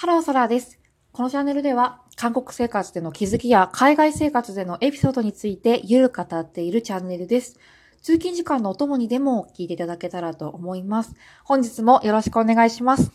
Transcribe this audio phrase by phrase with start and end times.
[0.00, 0.78] ハローソラーです。
[1.10, 7.58] このチャンネルでは、韓国生活での気づきや海外生活でのエピソードについてゆるく語っているチャンネルです。
[8.00, 11.16] 通勤時間のお供にでも聞いていただけたらと思います。
[11.42, 13.10] 本日もよろしくお願いします。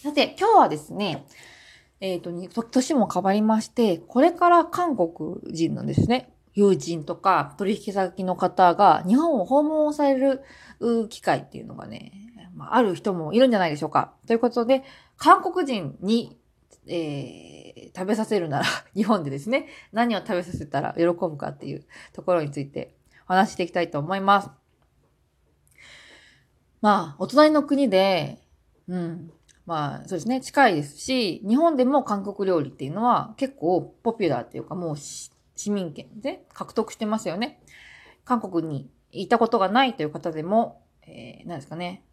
[0.00, 1.26] さて、今日はですね、
[1.98, 10.44] えっ、とに、と年も変わりまして、これから韓国人のですね、友人とか取引先の方が日本を訪問される
[11.08, 12.12] 機会っていうのがね、
[12.58, 14.12] ま、ある人もいるんじゃないでしょうか。
[14.26, 14.82] ということで、
[15.18, 16.38] 韓国人に、
[16.86, 17.58] えー
[17.98, 24.50] 食べさせるなら、 日本でですね、何を食べさせたら喜ぶかっていうところについてお話していきたいと思います。
[26.80, 28.38] まあ、お隣の国で、
[28.86, 29.32] うん、
[29.66, 35.30] まあ、そうですね、近いですし、日本でも韓国料理っていうのは結構ポピュラーっていうか、もう市
[35.70, 37.60] 民権で獲得してますよね。
[38.24, 42.04] 韓国に行ったことがないという方でも、えー、何ですかね、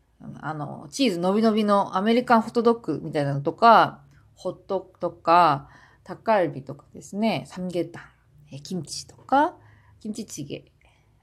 [0.42, 4.02] あの、チーズのびのびのアメリカンホットドッグみたいなのとか、
[4.36, 5.70] ホットとか、
[6.04, 8.04] タッカルビとかですね、サムゲタン、
[8.54, 9.56] えキムチとか、
[10.00, 10.66] キムチチゲ、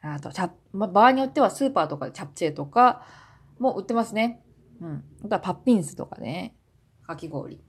[0.02, 3.06] あと、チャま、場合によってはスーパーとかでチャプチェとか
[3.58, 4.42] も売ってますね。
[4.80, 5.04] うん。
[5.24, 6.56] あとはパッピンスとかね、
[7.06, 7.60] かき氷。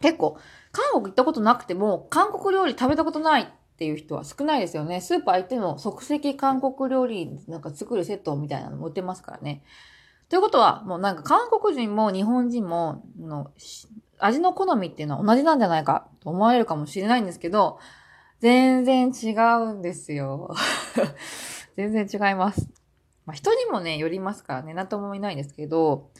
[0.00, 0.38] 結構、
[0.72, 5.00] 韓国行ったことなくても、韓国料理食べたことないっていう人は少ないですよね。
[5.00, 9.62] スーパー行っても即席韓国料理なんか作るセットみたいなのも売ってますからね。
[10.28, 13.50] ということは、もうなんか韓国人も日本人もの
[14.18, 17.78] 味の好みっていうのは同じなんじゃないかと思われるかもしれないんですけど、
[18.40, 20.54] 全然違うんですよ。
[21.76, 22.68] 全然違います。
[23.24, 26.10] まあ、人にもね、よりますからね、なんともいないんですけど、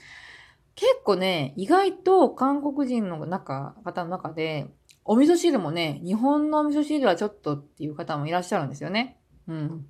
[0.74, 4.68] 結構ね、意外と韓国人の中、方の中で、
[5.04, 9.18] お味噌汁もね、日本のお味噌汁はちょっとっていう方もいらっしゃるんですよね。
[9.48, 9.86] うん。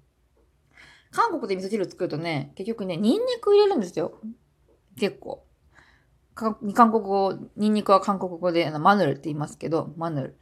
[1.11, 4.19] 韓国で味噌汁作るとね、結局ね、ニンニク入れるんですよ。
[4.99, 5.45] 結構。
[6.35, 6.55] 韓
[6.93, 10.39] 国語、ニンニクは韓国語であのマヌルって言いますけど、マヌル。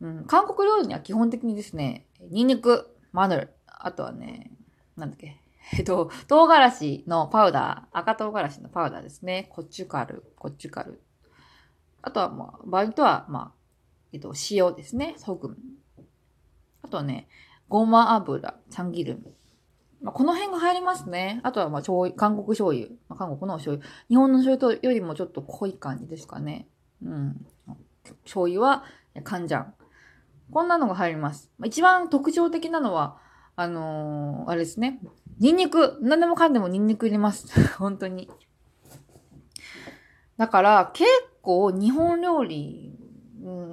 [0.00, 4.50] うん、韓国料理には基本的にですね、ニンニク、マヌル、あとはね、
[4.96, 5.40] なんだっけ、
[5.72, 9.48] えっと、唐辛子のパウダー、赤唐辛子のパウダーですね。
[9.50, 11.00] コチュカル、コチュカル。
[12.02, 13.52] あとは、まあ、場合とは、まあ、
[14.12, 15.14] えっと、塩ですね。
[15.16, 15.56] ソグム。
[16.82, 17.28] あとはね、
[17.68, 19.34] ごま油、チャンギルム。
[20.04, 21.40] まあ、この辺が入りますね。
[21.44, 22.88] あとは、まあ、醤油、韓国醤油。
[23.08, 23.88] まあ、韓国の醤油。
[24.10, 26.68] 日本の醤油とよりもちょっと濃い感じですかね。
[27.02, 27.46] うん。
[28.24, 28.84] 醤油は、
[29.22, 29.74] カンジャン。
[30.52, 31.50] こんなのが入ります。
[31.58, 33.16] まあ一番特徴的なのは、
[33.56, 35.00] あのーあれですね。
[35.38, 35.96] ニンニク。
[36.02, 37.48] 何でもかんでもニンニク入れます。
[37.78, 38.28] 本当に。
[40.36, 41.08] だから、結
[41.40, 42.94] 構日本料理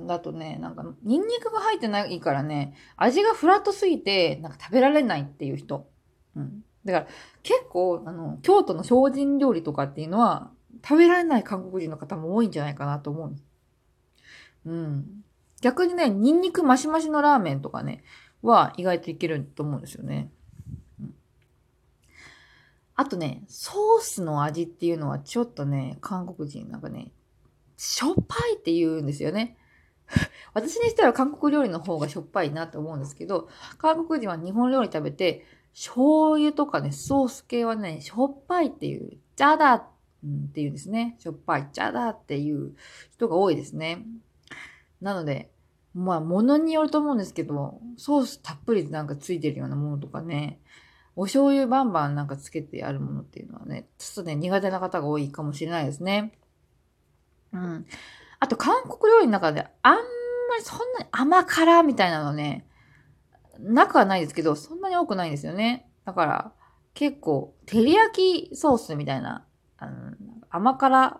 [0.07, 5.90] だとね、なんか、ニンニクが入ってないからね、味がフラットすぎて、なんか食べられないっていう人。
[6.35, 6.63] うん。
[6.85, 7.07] だから、
[7.43, 10.51] 結構、あの、京都の精進料理とかっていうのは、
[10.83, 13.35] 食べられない韓国人の方も多いんじゃないかなと思う。
[14.65, 15.23] うん。
[15.61, 18.03] 逆にね、ニンニクマシマシのラーメンとかね、
[18.41, 20.31] は意外といけると思うんですよね。
[20.99, 21.13] うん
[23.01, 27.11] あとね、ソースの味っていうのはちょっとね、韓国人なんかね、
[27.75, 29.57] しょっぱいって言うんですよね。
[30.53, 33.49] 私にしたら韓国料理の方がしょっぱいなと思うんですけど、
[33.79, 39.83] 韓国人は日本料理食べて、醤油とかね、ソース系はね、しょっぱいっていう、ジャダっ
[40.53, 41.15] ていうんですね。
[41.19, 42.75] しょっぱい、ジャダっていう
[43.11, 44.05] 人が多いですね。
[45.01, 45.51] なので、
[45.93, 50.59] まあ、ものによると思うんですけど、ソースたっぷりなんかついてるようなものとかね、
[51.15, 56.33] お醤油バンバンなんかつけてあるものっていうのはね、ちょっとね、苦手な方が多いかもしれないですね。
[57.51, 57.85] うん。
[58.39, 60.01] あと、韓国料理の中であんま
[60.57, 62.65] りそんなに甘辛みたいなのね、
[63.61, 65.89] なくはないですけど、そんなに多くないんですよね。
[66.05, 66.53] だから、
[66.93, 69.45] 結構、照り焼きソースみたいな、
[69.77, 70.15] あの
[70.49, 71.19] 甘辛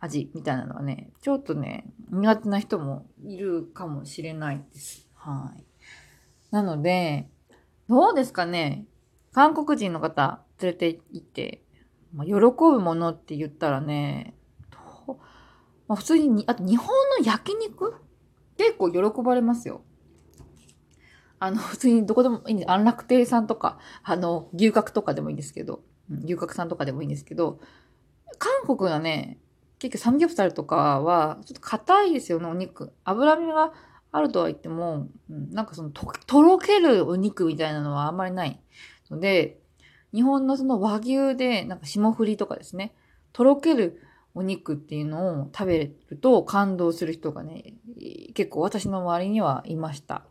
[0.00, 5.08] 味みたいなのはね、ちょっとね、苦手な人もいるかもしれないです。
[5.14, 5.64] はい。
[6.50, 7.28] なので、
[7.88, 8.86] どうですかね
[9.32, 11.62] 韓国人の方連れて行って、
[12.12, 14.34] まあ、喜ぶものって言ったらね、
[15.86, 16.86] まあ、普通にに、あと日本
[17.18, 17.94] の焼肉？
[18.58, 19.82] 結構喜ばれますよ。
[21.40, 22.70] あの、普通にどこでもいいんです。
[22.70, 25.82] 安楽亭さんとか、あの、牛角とかでもいいんですけど、
[26.24, 27.60] 牛角さんとかでもいいんですけど、
[28.38, 29.38] 韓国はね、
[29.78, 32.92] 結局サムギョプサルとかは、ちょっと硬いですよね、お肉。
[33.04, 33.72] 脂身が
[34.10, 38.60] あるとは言っても、うん、なんかそのと、とろけるお肉みたいなのはあんまりない
[39.10, 39.60] ので、
[40.12, 42.94] 日本のその和牛で、なんか霜降りとかですね、
[43.32, 44.02] とろける
[44.34, 45.78] お肉っていうのを食べ
[46.10, 47.74] ると感動する人がね、
[48.34, 50.24] 結構私の周りにはいました。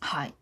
[0.00, 0.34] はい。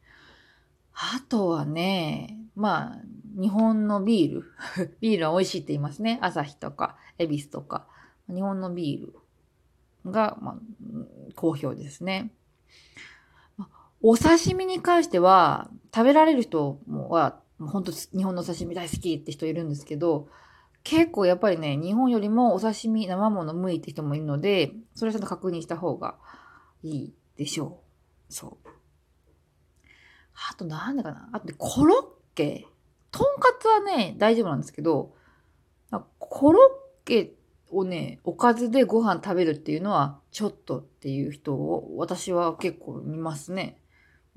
[0.95, 2.99] あとはね、まあ、
[3.41, 4.45] 日本のビール。
[5.01, 6.19] ビールは美味しいって言いますね。
[6.23, 7.87] 朝日とか、恵比寿とか。
[8.29, 9.07] 日本のビー
[10.09, 10.59] ルが、まあ、
[11.35, 12.33] 好評ですね。
[14.03, 20.29] お刺身に関しては、食べられる人は、本当日本のお刺身大好きって人いるんですけど、
[20.83, 26.17] 結構やっぱりね、日本よりもお刺身、生もの向いて人もいるので、それはちょっと確認した方が
[26.83, 27.81] いいでしょ
[28.31, 28.33] う。
[28.33, 28.69] そう。
[30.51, 31.29] あとなんだかな。
[31.33, 32.67] あと、コロッケ。
[33.11, 35.15] とんかつはね、大丈夫なんですけど、
[36.19, 36.61] コロ
[37.05, 37.33] ッケ
[37.71, 43.81] をね、おかずでご飯食べるっていうのは、ちょっとっていう人を、私は結構見ますね。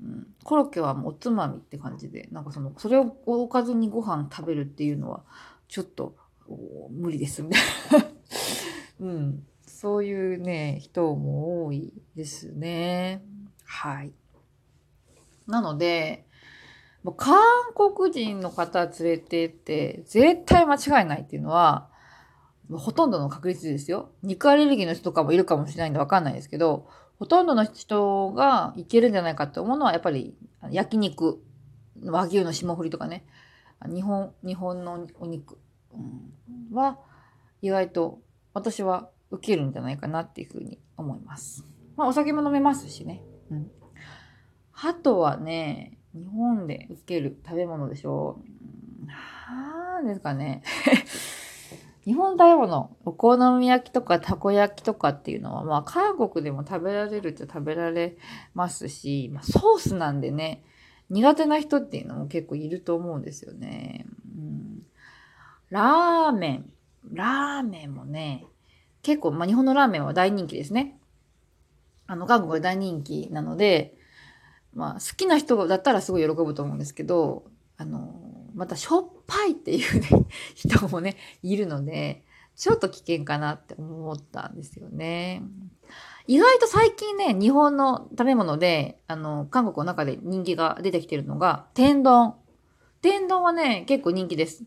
[0.02, 5.24] うん、コロッケはもうおつまみって感じで、なんかその、それをおかずにご飯食べるっていうのは、
[5.68, 6.16] ちょっと、
[6.90, 7.62] 無理ですみたい
[8.00, 8.06] な。
[9.06, 9.46] うん。
[9.66, 13.22] そういうね、人も多いですね。
[13.64, 14.12] はい。
[15.46, 16.26] なので、
[17.02, 17.40] もう韓
[17.74, 21.88] 国人の方連れてって、絶対間違いないっていうのは、
[22.72, 24.10] ほとんどの確率ですよ。
[24.22, 26.88] 肉アレルギーの人とかもいるかもしれないんでわかんないですけど、
[27.18, 30.34] ほとんどの人がいけるんじゃないかって思うのは、やっぱり
[30.70, 31.42] 焼肉、
[32.04, 33.24] 和牛の霜降りとかね、
[33.86, 35.58] 日本、日本のお肉、
[36.72, 36.98] は、
[37.62, 38.20] 意外と
[38.54, 41.64] 私は受けるんじゃないかなっていうふうに思います。
[41.96, 43.22] まあお酒も飲めますしね。
[43.50, 43.70] うん。
[44.82, 48.50] あとはね、日本で受ける食べ物でしょう。
[49.06, 50.62] なんですかね。
[52.04, 58.16] 日本食べ物、お好み焼きとかたこ焼きとかっていうのは、まあ韓国でも食べられるっちゃ食べられ
[58.54, 60.64] ますし、まあ、ソースなんでね、
[61.10, 64.06] 苦手な人っていうのも結構いると思うんですよね。
[64.34, 64.82] うん、
[65.68, 66.72] ラーメン。
[67.12, 68.46] ラーメンもね、
[69.02, 70.98] 結構、まあ日本のラーメンは大人気ですね。
[72.06, 73.99] あの、韓国が大人気なので、
[74.74, 77.44] まあ、好きな人だったらすごい喜ぶと思うんですけど、
[77.76, 78.14] あの、
[78.54, 82.24] またしょっぱいっていうね、 人もね、いるので、
[82.56, 85.42] ちょっと危険かなって思ったんですよね。
[86.26, 92.34] 意外と最近ね、日本の食べ物で、あの、韓国の中で人気が出てきてるのが、天丼。
[93.02, 94.64] 天丼はね、結構人気です。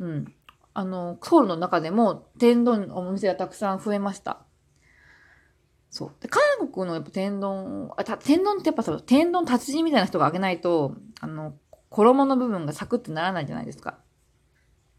[0.00, 0.32] うん。
[0.72, 4.45] あの、ソウルの中でも天丼のお店がたくさん増えました。
[5.90, 6.12] そう。
[6.20, 11.54] で、韓国のやっぱ天丼、あ、た天丼ってやっぱさ、天丼達人みたいな人が揚げないと、あの、
[11.88, 13.98] 衣の部分がサクってならないじゃないですか。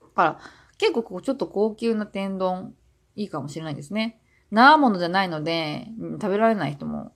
[0.01, 0.39] だから、
[0.77, 2.73] 結構こうちょっと高級な天丼、
[3.15, 4.21] いいかもしれないですね。
[4.51, 5.87] 生ものじゃないので、
[6.21, 7.11] 食べられない人も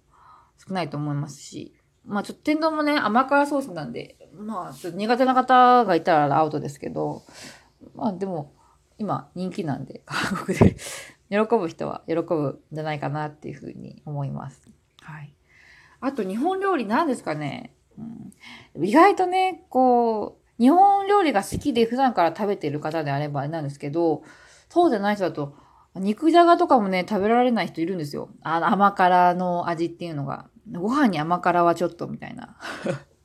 [0.58, 1.76] 少ないと思いますし。
[2.06, 7.24] まあちょっと天丼もね、甘辛ソースなんで、まあちょっと苦手な方がいたらアウトですけど、
[7.96, 8.54] まあでも、
[8.98, 10.76] 今人気なんで、韓国で
[11.32, 14.70] 喜ぶ人は喜ぶんじゃないかなっていうふうに思います。
[15.02, 15.34] はい。
[16.02, 18.02] あと日本料理なんですかね、う
[18.82, 24.24] ん、意外とね、こう、日本料理が好きで普段から食べてる方であればあれなんですけど、
[24.70, 25.56] そうじゃない人だと、
[25.96, 28.30] 肉じゃがとかもね、食べられない人いるんですよ。
[28.42, 30.50] あの甘辛の味っていうのが。
[30.72, 32.58] ご飯に甘辛はちょっとみたいな。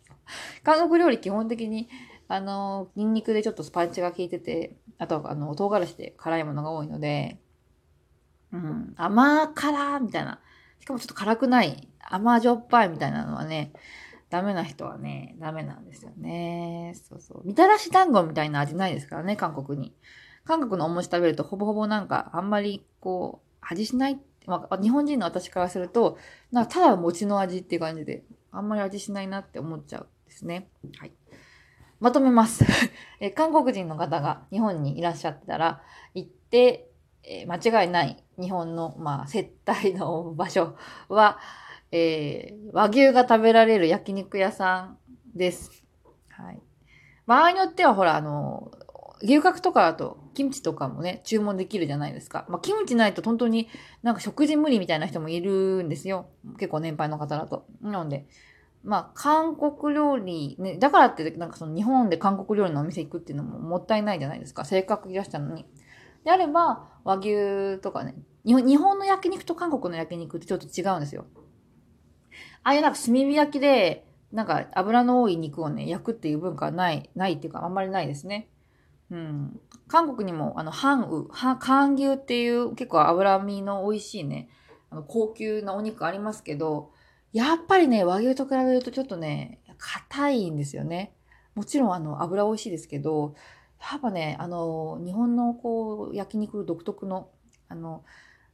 [0.64, 1.88] 韓国料理基本的に、
[2.28, 7.38] あの、ニンニクでちょっとスパンチが効いてて、あと、あの、唐辛子で辛いものが多いので、
[8.56, 10.40] うん、甘辛みたいな。
[10.80, 13.72] しかもちょっと辛くない、甘じょっぱいみたいなのはね、
[14.30, 16.94] ダメな人はね、ダメなんですよね。
[17.08, 17.42] そうそう。
[17.44, 19.94] みたらし団子みたいな味ないですからね、韓国に。
[20.44, 24.20] 韓国のお餅食べるとほぼほぼなんかあんまりこう、味しない。
[24.46, 26.18] まあ、日本人の私からすると、
[26.52, 30.68] なんかただ餅の味っていう感じで、あんまり味しないなって思っちゃうんですね。
[30.98, 31.12] はい。
[31.98, 32.64] まとめます
[33.20, 33.30] え。
[33.30, 35.82] 韓国人の方が日本にいらっしゃってたら、
[36.14, 36.85] 行って、
[37.26, 40.76] えー、間違いない日本の、まあ、接待の場所
[41.08, 41.38] は、
[41.90, 44.98] えー、和牛が食べられる焼肉屋さん
[45.34, 45.84] です。
[46.30, 46.60] はい。
[47.26, 48.70] 場合によっては、ほら、あの、
[49.22, 52.46] 牛角とかだと、キムチとかもね、注文できるじゃないですか。
[52.48, 53.68] まあ、キムチないと本当に
[54.02, 56.28] なんか食事無理みたいな人もいるんですよ。
[56.58, 57.66] 結構年配の方だと。
[57.80, 58.26] なので、
[58.84, 64.64] まあ、韓国料理、ね、だからって、なんかその日本で韓国料理のお店行くっていうのももったいないじゃないですか。
[64.64, 65.64] せっかくいらしたのに。
[66.26, 71.24] であれば、和牛とかね、日本の焼肉と韓国の焼肉ってちょっと違うんですよ。
[72.64, 78.48] ああいうなんか炭火焼きで、なんか油の多い肉をね、焼くっていう文化はない、ないっていうかあんまりないですね。
[79.12, 79.60] うん。
[79.86, 81.28] 韓国にも、あの、ハンウ、
[81.60, 84.48] 韓牛っていう結構脂身の美味しいね、
[84.90, 86.90] あの高級なお肉ありますけど、
[87.32, 91.14] やっぱりね、和牛と比べるとちょっとね、硬いんですよね。
[91.54, 93.36] もちろんあの、油美味しいですけど、
[93.80, 97.30] やっぱね、あの、日本のこう、焼肉独特の、
[97.68, 98.04] あの、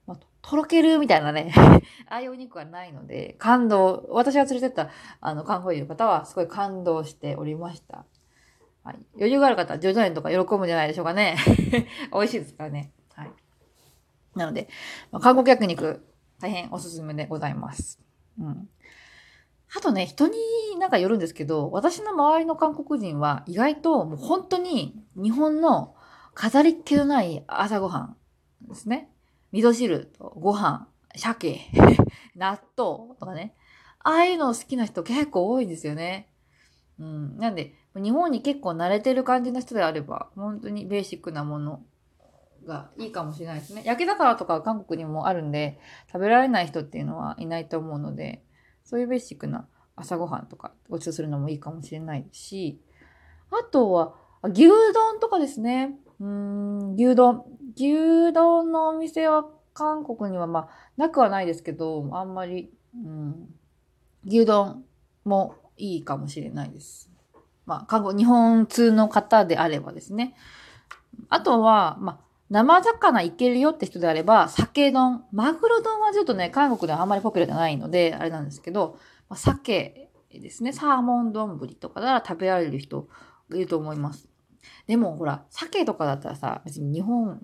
[0.07, 1.53] まあ、とろけるみたいなね
[2.09, 8.05] ああいうお肉はないので、感動、私が連れてった、あの、観光医の方はすごい感動しておりました。
[8.85, 8.99] はい。
[9.17, 11.37] 余裕がある方は、ジョジョ園とか喜ぶんじゃないでしょうかね。
[12.13, 12.93] 美味しいですからね。
[13.15, 13.33] はい。
[14.35, 14.69] なので、
[15.13, 16.05] まあ、韓国焼肉、
[16.41, 18.01] 大変おすすめでございます。
[18.41, 18.69] うん。
[19.75, 20.37] あとね、人に
[20.79, 25.95] なんかよるんですけど、私の周りの韓国人は意外ともう本当に日本の
[26.35, 28.17] 飾りっ気のない朝ごはん
[28.69, 29.11] ですね。
[29.53, 31.61] 味噌汁とご飯、鮭、
[32.37, 33.55] 納豆とかね。
[34.01, 36.29] ああいうの好きな人結構多いんですよね。
[36.99, 37.39] うん。
[37.39, 41.83] なんで、日本に結構慣れてる感じの人であれば、本当にベーシックなもの
[42.67, 43.83] がいいかもしれないですね。
[43.85, 48.43] 焼き魚とか韓国にもあるんで、食べられない人っていうのはいないと思うので、
[48.85, 52.81] そういうベーシックな朝ごはんとかご馳走するのもいいかもしれないし、
[53.51, 55.97] あとは、牛丼とかですね。
[56.21, 57.45] うん、牛丼。
[57.77, 63.55] 牛丼のお店は韓国にはまあ、なくはないですけど、あんまり、うん、
[64.27, 64.85] 牛丼
[65.25, 67.11] もいいかもしれないです。
[67.67, 70.35] まあ、韓国、日本通の方であればですね。
[71.29, 75.25] あとは、まあ、生魚いけるよって人であれば、酒丼。
[75.33, 78.99] マグロ丼はちょっとね、韓国ではあんまりポピュラーじゃないので、あれなんですけど、
[79.31, 80.75] まあ、鮭ですね。
[80.75, 83.09] サーモン丼とかなら食べられる人
[83.55, 84.29] いると思います。
[84.87, 87.41] でもほら、鮭とかだったらさ、別に日本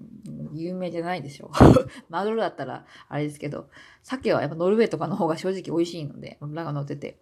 [0.52, 1.50] 有名じゃないでしょ。
[2.10, 3.70] マグロだったらあれですけど、
[4.02, 7.18] 鮭はやっぱノルウェーとかの方が正直美味しいので、脂が乗ってて。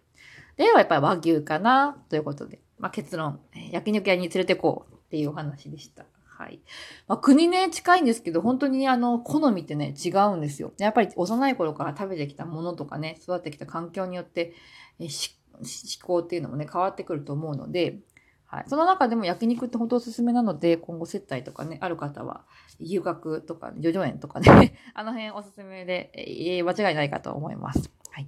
[0.57, 2.59] ではやっぱり和牛かな、ということで。
[2.79, 3.39] まあ、結論、
[3.71, 6.03] 焼肉屋に連れてこうっていうお話でした。
[6.37, 6.59] はい。
[7.07, 10.71] まあ、国ね、近いんですけど、本当にあの、好みってね、違うんですよ。
[10.77, 14.53] やっぱり幼い頃から食べてきたものとかね、育ってきた環境によって、
[14.99, 15.63] え思
[16.03, 18.01] 考っていうのもね、変わってくると思うので、
[18.45, 18.65] はい。
[18.67, 22.45] その中でも焼肉って本当おすすめなので、今後接待とかね、ある方は、
[22.79, 27.91] 遊学とか、叙々苑とかね、 あの辺おすすめで、えー、間違いないかと思います。
[28.11, 28.27] はい。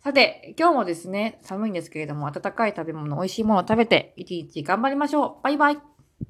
[0.00, 5.44] さて、今日もですね、寒いんですけれども、温かい食べ物、美味しいものを食べて、一日頑張りましょう。
[5.44, 5.93] バイバイ。